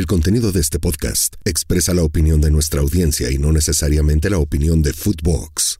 [0.00, 4.38] El contenido de este podcast expresa la opinión de nuestra audiencia y no necesariamente la
[4.38, 5.78] opinión de Footbox.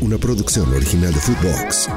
[0.00, 1.88] Una producción original de Footbox.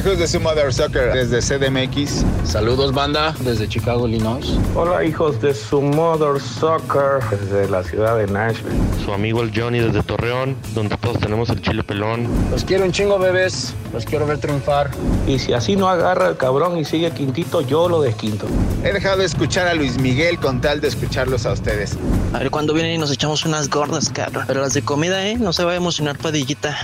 [0.00, 2.24] Hijos de su Mother Soccer, desde CDMX.
[2.44, 4.56] Saludos, banda, desde Chicago, Illinois.
[4.74, 8.78] Hola, hijos de su Mother Soccer, desde la ciudad de Nashville.
[9.04, 12.26] Su amigo el Johnny desde Torreón, donde todos tenemos el chile pelón.
[12.50, 13.74] Los quiero un chingo, bebés.
[13.92, 14.90] Los quiero ver triunfar.
[15.26, 18.46] Y si así no agarra el cabrón y sigue quintito, yo lo desquinto.
[18.82, 21.98] He dejado de escuchar a Luis Miguel con tal de escucharlos a ustedes.
[22.32, 24.44] A ver cuando vienen y nos echamos unas gordas, cabrón.
[24.46, 25.36] Pero las de comida, ¿eh?
[25.36, 26.74] No se va a emocionar, padillita.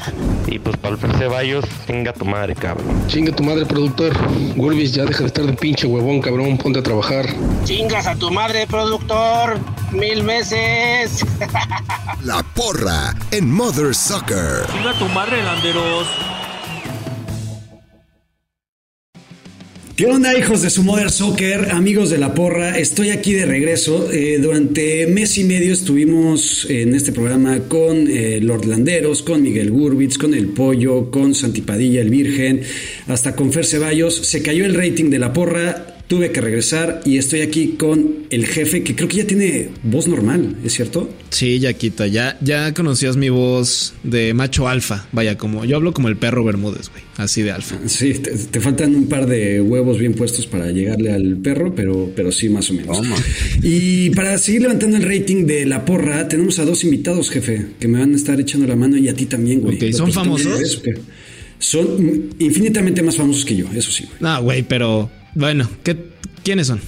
[0.47, 3.06] Y pues para el Ceballos, venga tu madre, cabrón.
[3.09, 4.13] Chinga tu madre, productor.
[4.57, 6.59] Gurbis, ya deja de estar de pinche huevón, cabrón.
[6.59, 7.27] Ponte a trabajar.
[7.65, 9.59] Chingas a tu madre, productor.
[9.93, 11.25] Mil veces.
[12.25, 14.67] La porra en Mother Soccer.
[14.73, 16.09] Chinga tu madre, Landeros.
[19.97, 22.77] ¿Qué onda, hijos de su Mother Soccer, amigos de la porra?
[22.79, 24.13] Estoy aquí de regreso.
[24.13, 29.71] Eh, durante mes y medio estuvimos en este programa con eh, Lord Landeros, con Miguel
[29.71, 32.61] Gurbitz, con El Pollo, con Santipadilla, el Virgen,
[33.07, 34.15] hasta con Fer Ceballos.
[34.17, 38.47] Se cayó el rating de la porra tuve que regresar y estoy aquí con el
[38.47, 41.11] jefe que creo que ya tiene voz normal, ¿es cierto?
[41.31, 45.07] Sí, Yaquita, ya, ya conocías mi voz de macho alfa.
[45.13, 47.77] Vaya, como yo hablo como el perro Bermúdez, güey, así de alfa.
[47.87, 52.31] Sí, te, faltan un par de huevos bien puestos para llegarle al perro, pero, pero
[52.31, 52.99] sí, más o menos.
[53.63, 57.89] Y para seguir levantando el rating de la porra, tenemos a dos invitados, jefe, que
[57.89, 59.93] me van a estar echando la mano y a ti también, güey.
[59.93, 60.83] ¿Son famosos?
[61.59, 64.05] son infinitamente más famosos que yo, eso sí.
[64.21, 65.97] No, güey, pero bueno, ¿qué,
[66.43, 66.81] ¿quiénes son?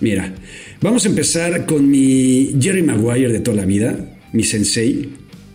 [0.00, 0.34] Mira,
[0.80, 3.94] vamos a empezar con mi Jerry Maguire de toda la vida,
[4.32, 5.10] mi sensei,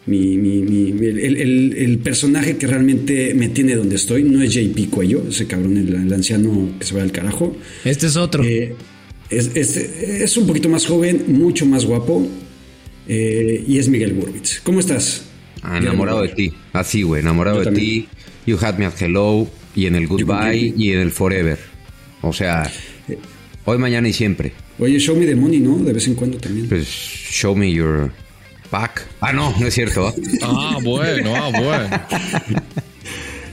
[0.06, 4.24] mi, el, personaje que realmente me tiene donde estoy.
[4.24, 7.58] No es JP Cuello, ese cabrón, el, anciano que se va al carajo.
[7.84, 8.44] Este es otro.
[8.44, 8.76] Eh,
[9.32, 12.28] es, un poquito más joven, mucho más guapo.
[13.08, 14.62] Eh, y es Miguel Burbitz.
[14.62, 15.26] ¿Cómo estás?
[15.64, 16.54] Ah, enamorado de ti.
[16.74, 18.08] Así, güey, enamorado de ti.
[18.46, 19.48] You had me at hello.
[19.76, 21.75] Y en el goodbye y en el forever.
[22.22, 22.72] O sea,
[23.66, 24.54] hoy, mañana y siempre.
[24.80, 25.78] Oye, show me the money, ¿no?
[25.78, 26.68] De vez en cuando también.
[26.68, 28.12] Pues show me your
[28.70, 29.06] pack.
[29.22, 30.14] Ah, no, no es cierto.
[30.44, 31.90] ah, bueno, ah, bueno.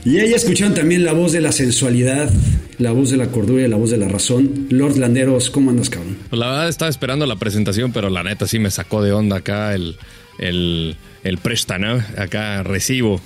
[0.05, 2.29] Y ahí escucharon también la voz de la sensualidad,
[2.77, 4.67] la voz de la cordura y la voz de la razón.
[4.69, 6.17] Lord Landeros, ¿cómo andas, cabrón?
[6.29, 9.37] Pues la verdad estaba esperando la presentación, pero la neta sí me sacó de onda
[9.37, 9.95] acá el,
[10.39, 13.21] el, el préstamo, acá recibo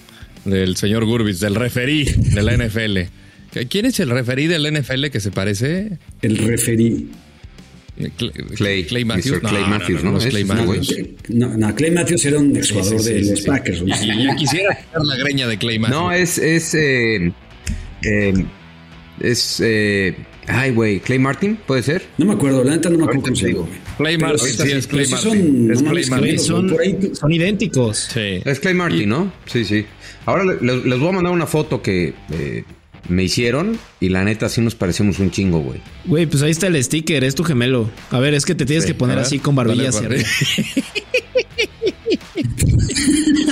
[0.46, 3.12] del señor Gurbis, del referí de la NFL.
[3.70, 5.98] ¿Quién es el referí del NFL que se parece?
[6.22, 7.10] El referí.
[8.56, 9.40] Clay, Clay Matthews.
[9.40, 10.12] Clay Matthews, ¿no?
[10.12, 10.96] No, Clay Matthews.
[11.30, 13.80] No, Clay Matthews era un exjugador de los Packers.
[13.80, 16.00] Yo quisiera quitar la greña de Clay Matthews.
[16.00, 16.38] No, es.
[16.38, 17.32] es eh,
[18.04, 18.46] eh,
[19.20, 19.60] es.
[19.64, 20.16] Eh,
[20.46, 22.04] ay, güey, Clay Martin, ¿puede ser?
[22.20, 23.56] No me acuerdo, la neta no me acuerdo cómo se
[23.98, 25.32] Clay Martin, sí, es Clay Martin.
[25.32, 26.40] Son, es Clay Martin.
[26.40, 26.78] Son,
[27.14, 28.10] son, idénticos.
[28.14, 28.42] Sí.
[28.46, 29.34] Es Clay Martin, ¿no?
[29.48, 29.86] Sí, sí.
[30.28, 32.64] Ahora les, les voy a mandar una foto que eh,
[33.10, 35.80] me hicieron y la neta sí nos parecemos un chingo, güey.
[36.06, 37.90] Güey, pues ahí está el sticker, es tu gemelo.
[38.12, 40.28] A ver, es que te tienes que poner así con barbilla hacia arriba.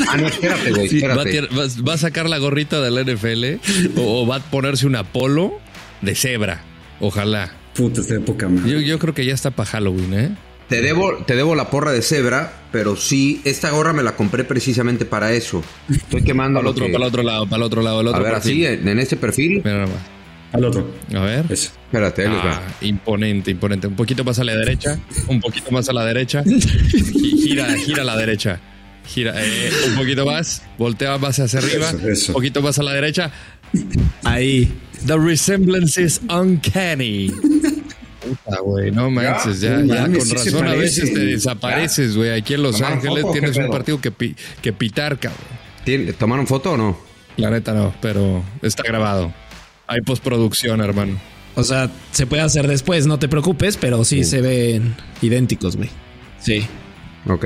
[0.10, 1.42] ah, no, espérate, güey, espérate.
[1.42, 5.60] va, a sacar la gorrita del NFL o, va a ponerse una polo
[6.02, 6.64] de cebra.
[7.00, 7.52] Ojalá.
[7.74, 8.68] Puta, esta época, man.
[8.68, 10.36] Yo, yo creo que ya está para Halloween, ¿eh?
[10.70, 14.44] Te debo, te debo la porra de cebra, pero sí, esta gorra me la compré
[14.44, 15.64] precisamente para eso.
[15.90, 18.20] Estoy quemando para el otro, para el otro lado, para el otro lado, el otro
[18.20, 19.62] A ver, así, en este perfil.
[19.64, 20.16] Mira nomás.
[20.56, 20.90] Al otro.
[21.14, 21.46] A ver.
[21.50, 23.88] Espérate, ah, Imponente, imponente.
[23.88, 24.98] Un poquito más a la derecha.
[25.28, 26.44] Un poquito más a la derecha.
[27.44, 28.60] gira, gira a la derecha.
[29.06, 30.64] Gira eh, un poquito más.
[30.78, 31.92] Voltea más hacia arriba.
[31.92, 33.32] Un poquito más a la derecha.
[34.24, 34.72] Ahí.
[35.06, 37.32] The resemblance is uncanny.
[38.26, 42.32] Puta, güey, no manches, ya, ya, con razón a veces te desapareces, güey.
[42.32, 44.12] Aquí en Los Ángeles tienes un partido que,
[44.62, 46.14] que pitar, cabrón.
[46.18, 46.98] ¿Tomaron foto o no?
[47.38, 49.34] La neta no, pero está grabado.
[49.88, 51.20] Hay postproducción, hermano.
[51.56, 55.90] O sea, se puede hacer después, no te preocupes, pero sí, se ven idénticos, güey.
[56.40, 56.66] Sí.
[57.28, 57.46] Ok,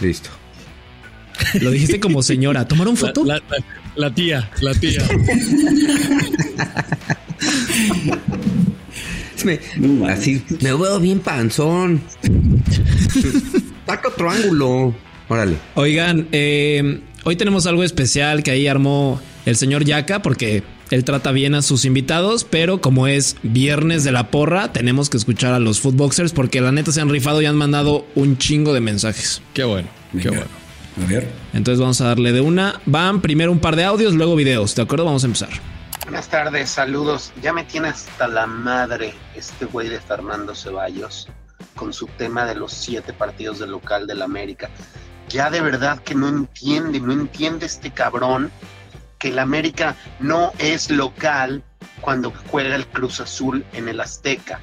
[0.00, 0.30] listo.
[1.60, 2.66] Lo dijiste como señora.
[2.66, 3.24] ¿Tomaron foto?
[3.24, 5.02] la tía, la tía.
[9.44, 9.60] me,
[10.08, 12.00] así, me veo bien panzón.
[13.86, 14.94] Saca otro ángulo.
[15.28, 15.56] Órale.
[15.74, 21.32] Oigan, eh, hoy tenemos algo especial que ahí armó el señor Yaka porque él trata
[21.32, 25.58] bien a sus invitados, pero como es viernes de la porra, tenemos que escuchar a
[25.58, 29.40] los footboxers porque la neta se han rifado y han mandado un chingo de mensajes.
[29.54, 29.88] Qué bueno,
[30.20, 30.62] qué bueno.
[31.02, 31.28] A ver.
[31.54, 32.80] Entonces vamos a darle de una.
[32.84, 34.74] Van primero un par de audios, luego videos.
[34.74, 35.06] ¿De acuerdo?
[35.06, 35.48] Vamos a empezar.
[36.04, 37.32] Buenas tardes, saludos.
[37.40, 41.28] Ya me tiene hasta la madre este güey de Fernando Ceballos
[41.76, 44.68] con su tema de los siete partidos del local del América.
[45.28, 48.50] Ya de verdad que no entiende, no entiende este cabrón
[49.20, 51.62] que el América no es local
[52.00, 54.58] cuando juega el Cruz Azul en el Azteca.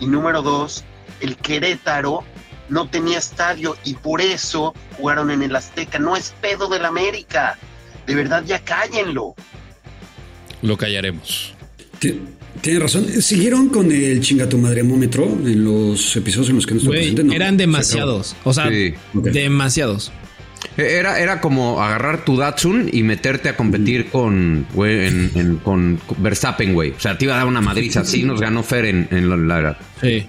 [0.00, 0.82] Y número dos,
[1.20, 2.24] el Querétaro
[2.68, 6.00] no tenía estadio y por eso jugaron en el Azteca.
[6.00, 7.56] No es pedo del América.
[8.04, 9.36] De verdad, ya cállenlo.
[10.62, 11.54] Lo callaremos.
[12.60, 13.06] Tiene razón.
[13.22, 18.36] ¿Siguieron con el chingatumadremómetro en los episodios en los que nos Güey, eran demasiados.
[18.44, 18.94] O sea, Sí.
[19.14, 20.12] Demasiados.
[20.76, 25.98] Era, era como agarrar tu Datsun y meterte a competir con, güey, en- en- con
[26.18, 26.90] Verstappen, güey.
[26.92, 29.36] O sea, te iba a dar una madriz así, nos ganó Fer en, en la,
[29.36, 30.24] la Sí.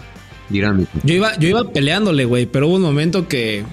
[0.49, 0.89] dinámica.
[1.03, 3.63] Yo iba, yo iba peleándole, güey, pero hubo un momento que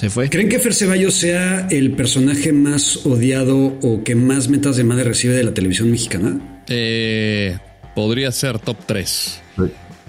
[0.00, 0.30] se fue.
[0.30, 5.04] ¿Creen que Fer Ceballos sea el personaje más odiado o que más metas de madre
[5.04, 6.62] recibe de la televisión mexicana?
[6.68, 7.58] Eh,
[7.94, 9.42] podría ser top 3.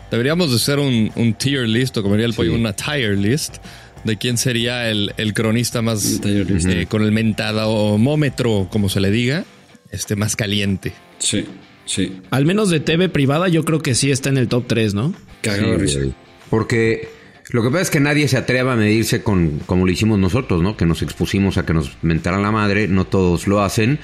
[0.09, 3.57] Deberíamos de hacer un, un tier list, o como diría el pollo, una tier list
[4.05, 9.44] de quién sería el, el cronista más eh, con el mentadamómetro, como se le diga,
[9.91, 10.94] este más caliente.
[11.19, 11.44] Sí,
[11.85, 12.21] sí.
[12.29, 15.13] Al menos de TV privada, yo creo que sí está en el top 3, ¿no?
[15.41, 16.13] Sí, güey.
[16.49, 17.09] Porque
[17.49, 20.61] lo que pasa es que nadie se atreve a medirse con como lo hicimos nosotros,
[20.61, 20.77] ¿no?
[20.77, 22.88] Que nos expusimos a que nos mentaran la madre.
[22.88, 23.99] No todos lo hacen.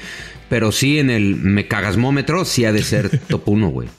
[0.50, 3.90] Pero sí en el me cagasmómetro sí ha de ser top 1, güey.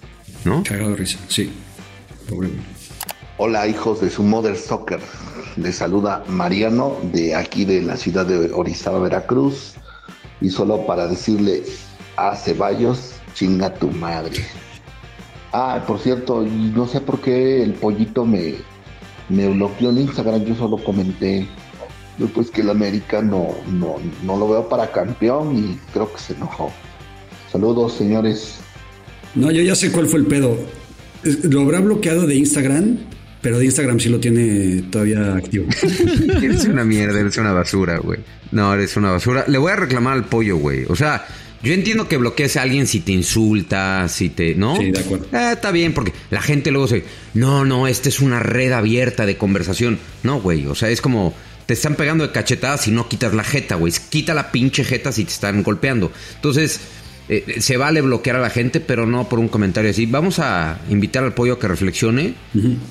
[0.44, 0.62] ¿No?
[0.62, 1.50] Cagado de risa, sí.
[2.28, 2.48] Pobre.
[3.36, 5.00] Hola hijos de su Mother Soccer.
[5.56, 9.74] Les saluda Mariano de aquí de la ciudad de Orizaba, Veracruz.
[10.40, 11.62] Y solo para decirle
[12.16, 14.44] a Ceballos, chinga tu madre.
[15.52, 18.56] Ah, por cierto, y no sé por qué el pollito me,
[19.28, 20.44] me bloqueó en Instagram.
[20.44, 21.46] Yo solo comenté
[22.26, 26.34] pues que el América no, no, no lo veo para campeón y creo que se
[26.34, 26.72] enojó.
[27.50, 28.56] Saludos, señores.
[29.34, 30.56] No, yo ya sé cuál fue el pedo.
[31.44, 32.98] Lo habrá bloqueado de Instagram,
[33.40, 35.66] pero de Instagram sí lo tiene todavía activo.
[36.42, 38.20] Eres una mierda, eres una basura, güey.
[38.50, 39.44] No, eres una basura.
[39.46, 40.84] Le voy a reclamar al pollo, güey.
[40.88, 41.24] O sea,
[41.62, 44.54] yo entiendo que bloquees a alguien si te insulta, si te.
[44.54, 44.76] ¿No?
[44.76, 45.26] Sí, de acuerdo.
[45.32, 47.04] Eh, está bien, porque la gente luego se.
[47.34, 49.98] No, no, esta es una red abierta de conversación.
[50.22, 50.66] No, güey.
[50.66, 51.34] O sea, es como.
[51.66, 53.92] Te están pegando de cachetadas y no quitas la jeta, güey.
[54.08, 56.10] Quita la pinche jeta si te están golpeando.
[56.36, 56.80] Entonces.
[57.28, 60.06] eh, se vale bloquear a la gente, pero no por un comentario así.
[60.06, 62.34] Vamos a invitar al pollo a que reflexione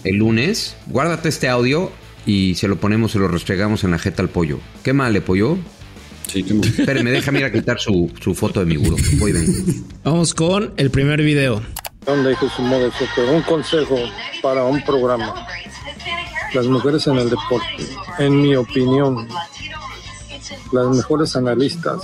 [0.04, 0.76] el lunes.
[0.86, 1.92] Guárdate este audio
[2.28, 4.60] y se lo ponemos, se lo restregamos en la jeta al pollo.
[4.84, 5.58] ¿Qué mal le pollo?
[6.28, 6.68] Sí, qué mal.
[6.68, 8.98] Espérenme, déjame ir a quitar su, su foto de mi burro.
[9.14, 9.86] Voy, ven.
[10.04, 11.62] Vamos con el primer video.
[12.06, 12.62] ¿Dónde dijo su?
[12.62, 13.98] Un consejo
[14.42, 15.46] para un programa.
[16.54, 17.86] Las mujeres en el deporte,
[18.20, 19.28] en mi opinión,
[20.72, 22.00] las mejores analistas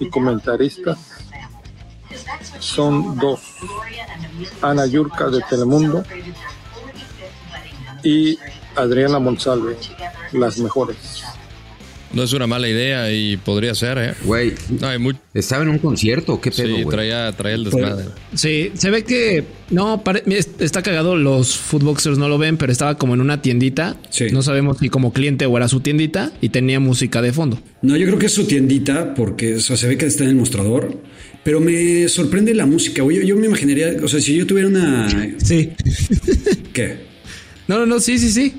[0.00, 0.98] y comentaristas
[2.58, 3.40] son dos.
[4.60, 6.02] Ana Yurka de Telemundo
[8.02, 8.36] y
[8.74, 9.76] Adriana Monsalve,
[10.32, 11.22] las mejores.
[12.12, 14.12] No es una mala idea y podría ser, ¿eh?
[14.24, 15.18] Güey, no, hay mucho.
[15.32, 16.40] ¿estaba en un concierto?
[16.40, 16.94] ¿Qué pedo, Sí, güey?
[16.94, 18.04] traía, traía el desmadre.
[18.34, 21.16] Sí, se ve que no pare- es- está cagado.
[21.16, 23.96] Los footboxers no lo ven, pero estaba como en una tiendita.
[24.30, 27.60] No sabemos si como cliente o era su tiendita y tenía música de fondo.
[27.80, 30.30] No, yo creo que es su tiendita porque o sea, se ve que está en
[30.30, 30.98] el mostrador.
[31.44, 33.16] Pero me sorprende la música, güey.
[33.16, 35.08] Yo, yo me imaginaría, o sea, si yo tuviera una.
[35.42, 35.70] Sí.
[36.72, 36.98] ¿Qué?
[37.68, 38.54] No, no, no, sí, sí, sí.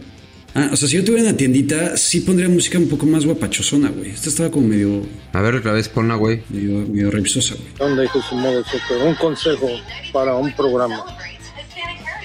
[0.56, 3.90] Ah, o sea, si yo tuviera una tiendita, sí pondría música un poco más guapachosona,
[3.90, 4.12] güey.
[4.12, 5.02] Esta estaba como medio.
[5.32, 6.44] A ver, otra vez ponla, güey.
[6.50, 7.68] Medio, medio revisosa, güey.
[7.80, 8.64] ¿Dónde dijo su modo?
[9.04, 9.68] Un consejo
[10.12, 11.04] para un programa.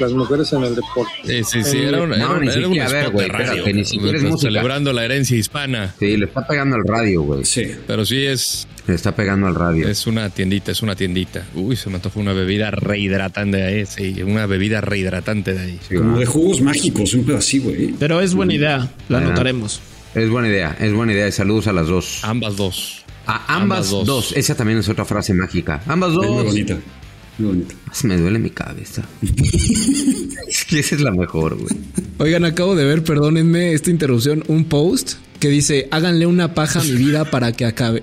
[0.01, 1.13] Las mujeres en el deporte.
[1.25, 1.79] Sí, sí, sí.
[1.79, 3.73] En Era, un- era No, ni era un a ver, spot güey, de radio, espérate,
[3.75, 4.41] ni siquiera es música.
[4.49, 5.95] Celebrando la herencia hispana.
[5.99, 7.45] Sí, le está pegando al radio, güey.
[7.45, 7.65] Sí.
[7.87, 8.67] Pero sí es.
[8.87, 9.87] Le está pegando al radio.
[9.89, 11.45] Es una tiendita, es una tiendita.
[11.55, 13.87] Uy, se me antojó una bebida rehidratante de ahí.
[13.87, 15.81] Sí, una bebida rehidratante de ahí.
[15.95, 17.95] Como de jugos mágicos, un pedacito, güey.
[17.99, 18.89] Pero es buena idea, la
[19.19, 19.27] Bueno.
[19.27, 19.81] anotaremos.
[20.15, 21.31] Es buena idea, es buena idea.
[21.31, 22.21] Saludos a las dos.
[22.23, 23.05] Ambas dos.
[23.27, 24.07] A ambas, Ambas dos.
[24.07, 24.33] dos.
[24.33, 25.83] Esa también es otra frase mágica.
[25.87, 26.25] Ambas dos.
[26.25, 26.79] Es muy bonita.
[27.39, 27.75] Bonita.
[28.03, 29.09] Me duele mi cabeza.
[30.49, 31.71] es que esa es la mejor, güey.
[32.19, 36.85] Oigan, acabo de ver, perdónenme esta interrupción, un post que dice, háganle una paja a
[36.85, 38.03] mi vida para que acabe.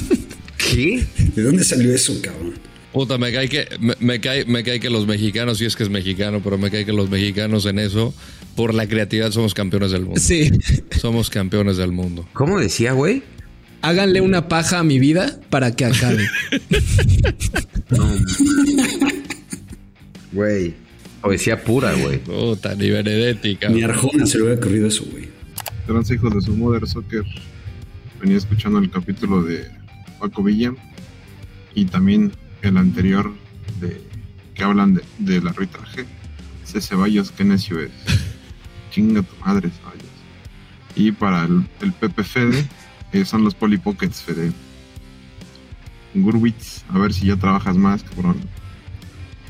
[0.56, 1.04] ¿Qué?
[1.36, 2.54] ¿De dónde salió eso, cabrón?
[2.92, 5.82] Puta, me cae que, me, me cae, me cae que los mexicanos, si es que
[5.82, 8.14] es mexicano, pero me cae que los mexicanos en eso,
[8.54, 10.20] por la creatividad, somos campeones del mundo.
[10.20, 10.50] Sí.
[11.00, 12.28] Somos campeones del mundo.
[12.34, 13.22] ¿Cómo decía, güey?
[13.82, 16.26] Háganle una paja a mi vida para que acabe.
[20.32, 20.74] Güey.
[21.20, 22.18] Poesía pura, güey.
[22.18, 23.78] Puta, ni Benedetti, cabrón.
[23.78, 25.28] Ni Arjona se le hubiera ocurrido eso, güey.
[25.86, 27.22] Trans hijos de su Mother Soccer.
[28.20, 29.68] Venía escuchando el capítulo de
[30.18, 30.72] Paco Villa.
[31.74, 33.32] y también el anterior
[33.80, 34.00] de
[34.54, 36.04] que hablan de, del arbitraje.
[36.64, 37.90] Ese Ceballos, qué necio es.
[38.90, 40.06] Chinga tu madre, Ceballos.
[40.96, 42.66] Y para el, el Pepe Fede,
[43.12, 44.52] eh, son los Polly Pockets, Fede.
[46.14, 48.36] Gurwitz, a ver si ya trabajas más, cabrón.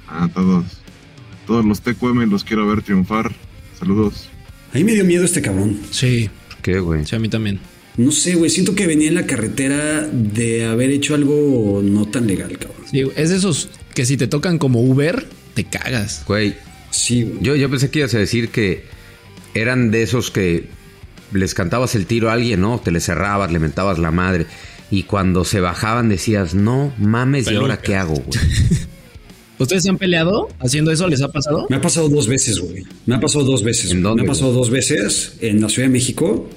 [0.08, 0.64] A todos.
[1.46, 3.32] Todos los TQM los quiero ver triunfar.
[3.78, 4.28] Saludos.
[4.72, 5.80] A mí me dio miedo este cabrón.
[5.90, 6.30] Sí.
[6.62, 7.04] ¿Qué, güey?
[7.04, 7.60] Sí, a mí también.
[7.96, 8.50] No sé, güey.
[8.50, 12.86] Siento que venía en la carretera de haber hecho algo no tan legal, cabrón.
[12.90, 16.24] Sí, es de esos que si te tocan como Uber, te cagas.
[16.26, 16.54] Güey.
[16.90, 17.42] Sí, güey.
[17.42, 18.84] Yo, yo pensé que ibas a decir que
[19.54, 20.68] eran de esos que
[21.32, 22.80] les cantabas el tiro a alguien, ¿no?
[22.80, 24.46] Te le cerrabas, le mentabas la madre.
[24.90, 28.38] Y cuando se bajaban decías, no mames, ¿y ahora qué hago, güey?
[29.58, 31.06] ¿Ustedes se han peleado haciendo eso?
[31.08, 31.66] ¿Les ha pasado?
[31.70, 32.84] Me ha pasado dos veces, güey.
[33.06, 33.92] Me ha pasado dos veces.
[33.92, 36.48] ¿En dónde, Me ha pasado dos veces en la Ciudad de México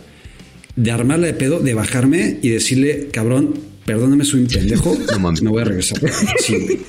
[0.76, 3.54] de armarla de pedo, de bajarme y decirle, cabrón,
[3.86, 4.98] perdóname, soy un pendejo.
[5.12, 5.42] No mames.
[5.42, 6.00] Me voy a regresar.
[6.40, 6.80] Sí, güey.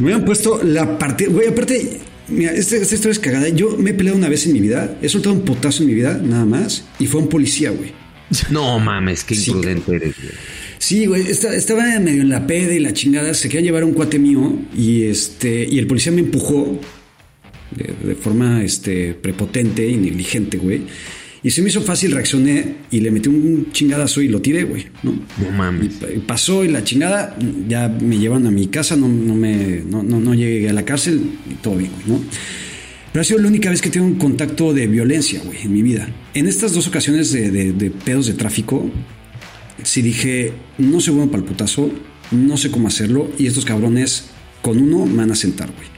[0.00, 1.26] Me han puesto la parte.
[1.26, 3.48] Güey, aparte, mira, esta, esta historia es cagada.
[3.48, 4.96] Yo me he peleado una vez en mi vida.
[5.02, 6.84] He soltado un putazo en mi vida, nada más.
[6.98, 7.92] Y fue un policía, güey.
[8.50, 10.32] No mames, qué Sí, imprudente eres, güey.
[10.78, 13.86] Sí, güey, esta- estaba medio en la peda y la chingada, se quería llevar a
[13.86, 16.78] un cuate mío y este y el policía me empujó
[17.70, 20.82] de, de forma este prepotente y negligente, güey.
[21.44, 24.86] Y se me hizo fácil, reaccioné y le metí un chingadazo y lo tiré, güey,
[25.02, 25.12] ¿no?
[25.12, 25.90] No mames.
[26.16, 27.36] Y pasó y la chingada,
[27.68, 30.84] ya me llevan a mi casa, no, no me no, no, no llegué a la
[30.86, 31.20] cárcel
[31.50, 32.24] y todo bien, güey, ¿no?
[33.12, 35.82] Pero ha sido la única vez que tengo un contacto de violencia, güey, en mi
[35.82, 36.08] vida.
[36.32, 38.90] En estas dos ocasiones de, de- de pedos de tráfico,
[39.82, 41.92] sí dije, no soy bueno para el putazo,
[42.32, 44.30] no sé cómo hacerlo, y estos cabrones
[44.62, 45.93] con uno me van a sentar, güey.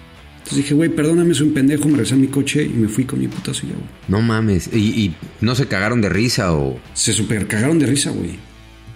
[0.46, 3.04] Entonces dije, güey, perdóname, soy un pendejo, me regresé a mi coche y me fui
[3.04, 3.86] con mi putazo y ya, güey.
[4.06, 4.70] No mames.
[4.72, 6.78] ¿Y, y no se cagaron de risa o...?
[6.94, 8.38] Se super cagaron de risa, güey.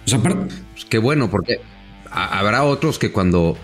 [0.05, 0.55] O sea, aparte...
[0.71, 1.59] Pues qué bueno, porque
[2.09, 3.57] a- habrá otros que cuando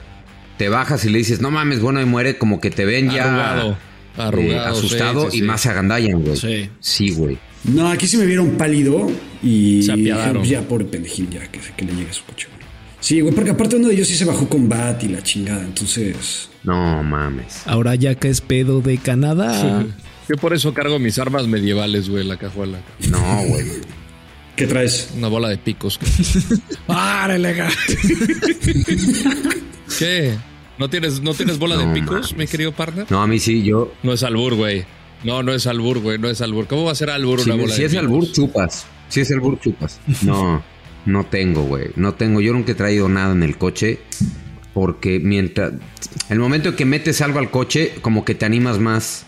[0.57, 3.23] te bajas y le dices, no mames, bueno, y muere, como que te ven ya
[3.23, 3.71] Arrugado.
[3.71, 3.77] eh,
[4.17, 5.45] Arrugado, asustado sí, sí, y sí.
[5.45, 6.35] más se agandallan, güey.
[6.35, 6.69] Sí.
[6.81, 7.37] Sí, güey.
[7.63, 9.09] No, aquí sí me vieron pálido
[9.41, 10.41] y Se apiadaron.
[10.43, 12.56] dije, ya, pobre pendejín, ya, que, que le llegue a su coche, güey.
[12.99, 15.61] Sí, güey, porque aparte uno de ellos sí se bajó con bat y la chingada,
[15.63, 16.49] entonces...
[16.63, 17.61] No mames.
[17.65, 19.85] Ahora ya que es pedo de Canadá.
[20.27, 22.79] Yo por eso cargo mis armas medievales, güey, la cajuela.
[23.09, 23.65] No, güey.
[24.55, 25.11] ¿Qué traes?
[25.15, 25.99] Una bola de picos.
[26.87, 27.55] ¡Párale,
[29.99, 30.35] ¿Qué?
[30.77, 32.37] ¿No tienes, ¿No tienes bola No de picos, mames.
[32.37, 33.05] mi querido partner?
[33.09, 33.93] No, a mí sí, yo...
[34.03, 34.85] No es albur, güey.
[35.23, 36.17] No, no es albur, güey.
[36.19, 36.67] No es albur.
[36.67, 38.05] ¿Cómo va a ser albur una bola si de es picos?
[38.05, 38.85] albur, chupas.
[39.09, 39.99] Si es albur, chupas.
[40.21, 40.63] No,
[41.07, 41.87] no tengo, güey.
[41.95, 42.39] No tengo.
[42.41, 43.99] Yo nunca he traído nada en el coche.
[44.73, 45.73] Porque mientras...
[46.29, 49.25] El momento en que metes algo al coche, como que te animas más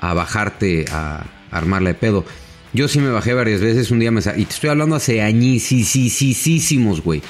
[0.00, 2.24] a bajarte, a armarle de pedo.
[2.74, 3.90] Yo sí me bajé varias veces.
[3.90, 4.20] Un día me...
[4.20, 7.22] sa- Y te estoy hablando hace añísimos, güey.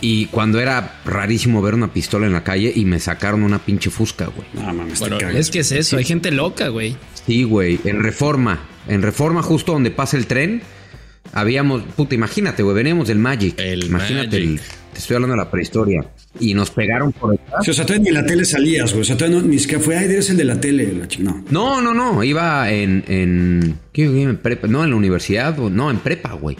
[0.00, 3.90] Y cuando era rarísimo ver una pistola en la calle y me sacaron una pinche
[3.90, 4.46] fusca, güey.
[4.52, 5.18] No mames, Bueno.
[5.30, 6.96] Es que es eso, hay gente loca, güey.
[7.26, 8.60] Sí, güey, en Reforma.
[8.86, 10.62] En Reforma, justo donde pasa el tren,
[11.32, 11.82] habíamos.
[11.96, 13.58] Puta, imagínate, güey, veníamos del Magic.
[13.58, 14.42] El imagínate, Magic.
[14.50, 14.60] el-
[14.92, 16.04] te estoy hablando de la prehistoria.
[16.38, 17.64] Y nos pegaron por detrás.
[17.64, 19.02] Sí, o sea, todavía ni en la tele salías, güey.
[19.02, 20.92] O sea, todavía no, ni siquiera fue, ay, eres el de la tele.
[20.92, 21.44] La no.
[21.50, 23.04] No, no, no, iba en.
[23.08, 24.66] en ¿Qué iba en prepa?
[24.68, 26.56] No, en la universidad, o- no, en prepa, güey.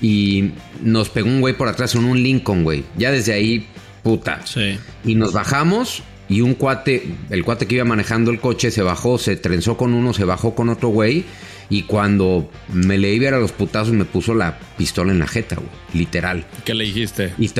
[0.00, 0.50] Y
[0.82, 2.84] nos pegó un güey por atrás en un Lincoln, güey.
[2.98, 3.66] Ya desde ahí,
[4.02, 4.40] puta.
[4.44, 4.78] Sí.
[5.04, 9.16] Y nos bajamos y un cuate, el cuate que iba manejando el coche se bajó,
[9.18, 11.24] se trenzó con uno, se bajó con otro güey.
[11.68, 15.56] Y cuando me le iba a los putazos me puso la pistola en la jeta,
[15.56, 15.68] güey.
[15.94, 16.46] Literal.
[16.64, 17.32] ¿Qué le dijiste?
[17.38, 17.50] Y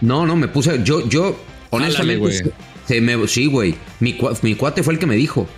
[0.00, 1.36] no, no, me puse, yo, yo,
[1.70, 2.40] honestamente, güey.
[2.86, 3.74] se- me, sí, güey.
[4.00, 5.48] Mi, cua- mi cuate fue el que me dijo.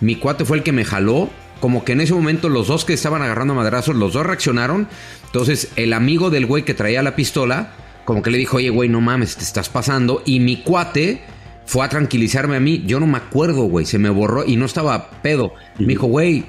[0.00, 1.28] Mi cuate fue el que me jaló.
[1.60, 4.86] Como que en ese momento los dos que estaban agarrando a madrazos, los dos reaccionaron.
[5.26, 7.72] Entonces el amigo del güey que traía la pistola,
[8.04, 10.22] como que le dijo, oye, güey, no mames, te estás pasando.
[10.24, 11.20] Y mi cuate
[11.66, 12.84] fue a tranquilizarme a mí.
[12.86, 15.52] Yo no me acuerdo, güey, se me borró y no estaba pedo.
[15.80, 16.44] Me dijo, güey,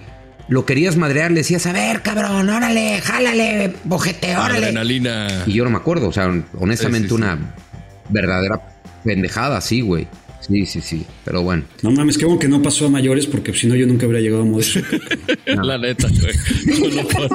[0.50, 4.58] lo querías madrear, le decías, a ver, cabrón, órale, jálale, bojete, órale.
[4.66, 5.44] Adrenalina.
[5.46, 6.26] Y yo no me acuerdo, o sea,
[6.58, 7.24] honestamente Sí, sí, sí.
[7.24, 7.54] una
[8.10, 8.62] verdadera
[9.04, 10.08] pendejada, sí, güey.
[10.42, 11.64] Sí, sí, sí, pero bueno.
[11.84, 14.22] No mames, qué bueno que no pasó a mayores porque si no yo nunca habría
[14.22, 14.80] llegado a Modesto.
[15.46, 16.34] La neta, güey.
[16.80, 17.30] No lo puedo-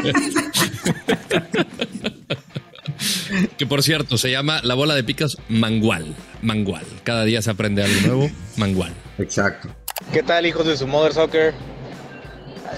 [3.56, 6.14] que por cierto, se llama la bola de picas mangual.
[6.42, 6.84] Mangual.
[7.04, 8.30] Cada día se aprende algo nuevo.
[8.56, 8.92] Mangual.
[9.18, 9.68] Exacto.
[10.12, 11.54] ¿Qué tal, hijos de su Mother Soccer?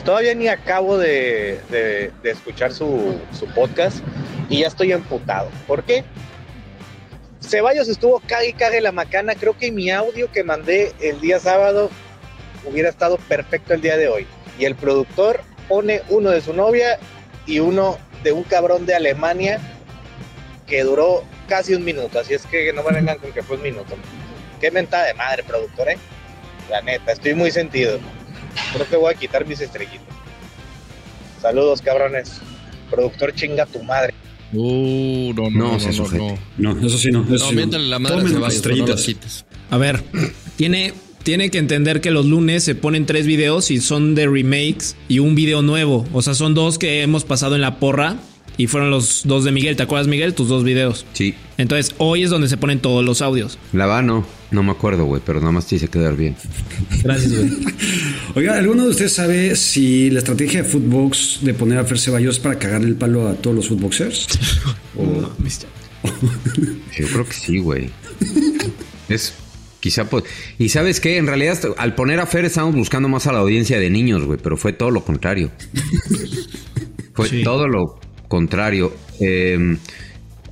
[0.05, 1.61] Todavía ni acabo de,
[2.23, 3.21] escuchar su,
[3.55, 3.99] podcast
[4.49, 5.51] y ya estoy emputado.
[5.67, 6.05] ¿Por qué?
[7.41, 9.35] Ceballos estuvo cague y cague la macana.
[9.35, 11.91] Creo que mi audio que mandé el día sábado
[12.65, 14.27] hubiera estado perfecto el día de hoy.
[14.59, 16.99] Y el productor pone uno de su novia
[17.47, 19.61] y uno de un cabrón de Alemania
[20.67, 23.63] que duró casi un minuto, así es que no me vengan con que fue un
[23.63, 23.95] minuto.
[24.61, 25.99] Qué mentada de madre, productor, ¿eh?
[26.69, 28.01] La neta, estoy muy sentido.
[28.73, 30.01] Creo que voy a quitar mis estrellitas.
[31.41, 32.41] Saludos, cabrones.
[32.91, 34.15] Productor, chinga tu madre.
[34.53, 36.39] Uh, no, no, No, no, se no, sujete.
[36.59, 36.75] no.
[36.75, 37.23] No, eso sí no.
[37.25, 39.45] Eso No, sí miéntale la madre a Tomen Ceballos, estrellitas.
[39.71, 39.77] no.
[39.77, 40.03] A ver,
[40.57, 40.95] tiene,
[41.25, 45.19] tiene que entender que los lunes se ponen tres videos y son de remakes y
[45.19, 46.07] un video nuevo.
[46.13, 48.17] O sea, son dos que hemos pasado en la porra
[48.57, 49.77] y fueron los dos de Miguel.
[49.77, 50.35] ¿Te acuerdas, Miguel?
[50.35, 51.05] Tus dos videos.
[51.13, 51.35] Sí.
[51.59, 53.59] Entonces, hoy es donde se ponen todos los audios.
[53.73, 54.25] La va, no.
[54.51, 56.37] No me acuerdo, güey, pero nada más te hice quedar bien.
[57.03, 57.51] Gracias, güey.
[58.37, 62.37] Oiga, ¿alguno de ustedes sabe si la estrategia de Footbox de poner a Fer Ceballos
[62.37, 64.27] es para cagarle el palo a todos los footboxers?
[64.99, 65.31] O-
[66.97, 67.91] Yo creo que sí, güey.
[69.09, 69.35] Es
[69.81, 70.25] quizá pues.
[70.59, 73.79] Y sabes qué, en realidad al poner a Fer estamos buscando más a la audiencia
[73.79, 75.51] de niños, güey, pero fue todo lo contrario.
[77.15, 78.95] fue todo lo contrario.
[79.21, 79.77] Eh,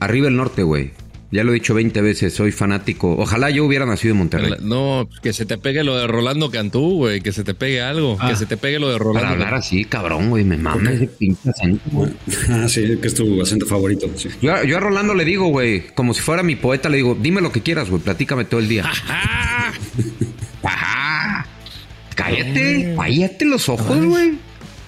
[0.01, 0.91] arriba el norte, güey.
[1.31, 3.17] Ya lo he dicho 20 veces, soy fanático.
[3.19, 4.53] Ojalá yo hubiera nacido en Monterrey.
[4.63, 7.21] No, que se te pegue lo de Rolando Cantú, güey.
[7.23, 8.17] Que se te pegue algo.
[8.21, 8.29] Ah.
[8.29, 9.67] Que se te pegue lo de Para Rolando hablar Cantú.
[9.67, 11.83] así, cabrón, güey, me mama ese pinche acento.
[11.91, 12.13] güey.
[12.51, 14.09] Ah, sí, que es tu acento favorito.
[14.15, 14.29] sí.
[14.41, 17.41] Yo, yo a Rolando le digo, güey, como si fuera mi poeta, le digo, dime
[17.41, 18.85] lo que quieras, güey, platícame todo el día.
[18.87, 19.73] Ajá.
[22.15, 24.35] Cállate, cállate los ojos, güey.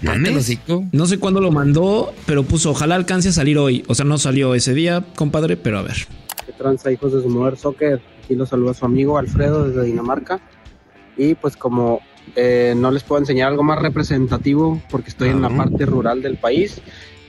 [0.02, 0.58] Mames.
[0.92, 3.84] No sé cuándo lo mandó, pero puso ojalá alcance a salir hoy.
[3.88, 5.96] O sea, no salió ese día, compadre, pero a ver.
[6.44, 8.00] ¿Qué tranza, hijos de su mujer soccer?
[8.24, 10.40] Aquí los saluda su amigo Alfredo desde Dinamarca.
[11.16, 12.00] Y pues como
[12.34, 16.36] eh, no les puedo enseñar algo más representativo porque estoy en la parte rural del
[16.36, 16.80] país,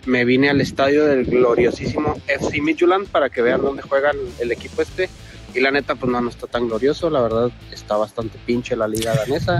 [0.05, 4.51] me vine al estadio del gloriosísimo FC Midtjylland para que vean dónde juega el, el
[4.51, 5.09] equipo este.
[5.57, 7.09] Y la neta, pues no, no está tan glorioso.
[7.09, 9.59] La verdad, está bastante pinche la liga danesa.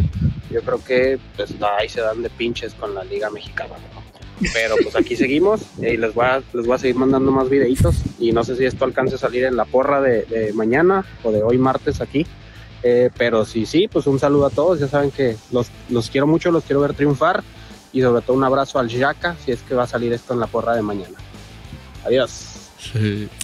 [0.52, 3.74] Yo creo que pues, ahí se dan de pinches con la liga mexicana.
[3.96, 4.04] ¿no?
[4.54, 7.50] Pero pues aquí seguimos eh, y les voy, a, les voy a seguir mandando más
[7.50, 7.96] videitos.
[8.20, 11.32] Y no sé si esto alcance a salir en la porra de, de mañana o
[11.32, 12.28] de hoy martes aquí.
[12.84, 14.80] Eh, pero sí, sí, pues un saludo a todos.
[14.80, 17.44] Ya saben que los, los quiero mucho, los quiero ver triunfar.
[17.92, 20.42] Y sobre todo un abrazo al Yaka si es que va a salir esto en
[20.42, 21.18] la porra de mañana.
[22.06, 22.70] Adiós.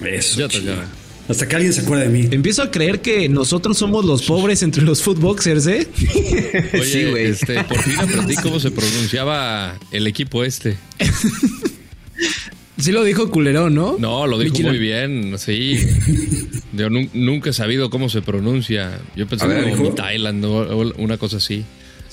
[0.03, 0.39] Eso.
[0.39, 0.73] Ya te chido.
[0.73, 1.02] acaba.
[1.29, 2.27] Hasta que alguien se acuerde de mí.
[2.31, 5.87] Empiezo a creer que nosotros somos los pobres entre los footboxers, ¿eh?
[6.73, 7.25] Oye, Sí, güey.
[7.27, 10.77] este, por fin aprendí cómo se pronunciaba el equipo este.
[12.77, 13.95] Sí lo dijo Culerón, ¿no?
[13.99, 14.71] No, lo dijo Michelin.
[14.71, 15.79] muy bien, sí.
[16.73, 18.99] Yo nu- nunca he sabido cómo se pronuncia.
[19.15, 21.63] Yo pensé ver, como Thailand o una cosa así.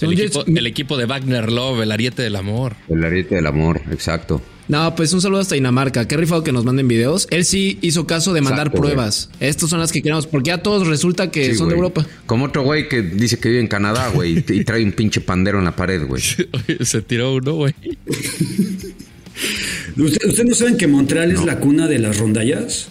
[0.00, 2.76] Equipo, el equipo de Wagner Love, el ariete del amor.
[2.88, 4.40] El ariete del amor, exacto.
[4.70, 6.06] No, pues un saludo hasta Dinamarca.
[6.06, 7.26] Qué rifado que nos manden videos.
[7.30, 9.28] Él sí hizo caso de mandar Exacto, pruebas.
[9.40, 11.74] Estas son las que queremos, porque a todos resulta que Sí, son de.
[11.74, 12.06] Europa.
[12.26, 15.58] Como otro güey que dice que vive en Canadá, güey, y trae un pinche pandero
[15.58, 16.22] en la pared, güey.
[16.82, 17.74] Se tiró uno, güey.
[19.96, 22.88] ¿Usted- ¿Ustedes no saben que Montreal es la cuna de las rondallas?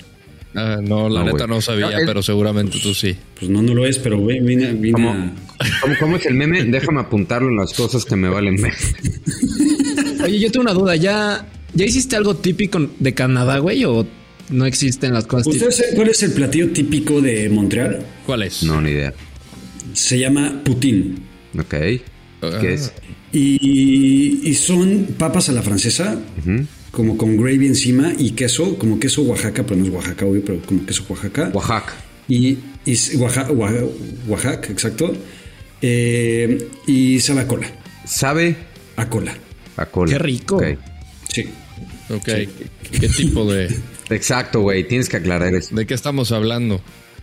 [0.55, 1.47] Ah, no, la No, neta güey.
[1.47, 3.15] no sabía, No, es- pero seguramente tú sí.
[3.39, 5.31] Pues no, no lo es, pero güey, vine, vine ¿Cómo, a-
[5.81, 6.63] cómo- cómo es el meme?
[6.65, 8.73] Déjame apuntarlo en las cosas que me valen ver.
[10.23, 10.95] Oye, yo tengo una duda.
[10.95, 13.85] ¿Ya, ¿ya hiciste algo típico de Canadá, güey?
[13.85, 14.05] ¿O
[14.49, 18.05] no existen las cosas ¿Ustedes saben cuál es el platillo típico de Montreal?
[18.25, 18.63] ¿Cuál es?
[18.63, 19.13] No, ni idea.
[19.93, 21.19] Se llama Putin.
[21.57, 21.75] Ok.
[22.41, 22.57] Ah.
[22.61, 22.91] ¿Qué es?
[23.31, 26.19] Y, y son papas a la francesa,
[26.91, 30.59] como con gravy encima y queso, como queso Oaxaca, pero no es Oaxaca, obvio, pero
[30.61, 31.51] como queso Oaxaca.
[31.53, 31.93] Oaxaca.
[32.27, 33.85] Y, y Oaxaca, Oaxaca,
[34.27, 35.13] Oaxaca, exacto.
[35.81, 37.67] Eh, y sabe a cola.
[38.05, 38.55] ¿Sabe?
[38.95, 39.35] A cola.
[39.77, 40.11] A cola.
[40.11, 40.57] Qué rico.
[40.57, 40.63] Ok.
[41.29, 41.45] Sí.
[42.09, 42.25] Ok.
[42.91, 43.73] ¿Qué tipo de,
[44.09, 44.87] Exacto, güey.
[44.87, 45.75] Tienes que aclarar eso.
[45.75, 46.75] de qué estamos hablando?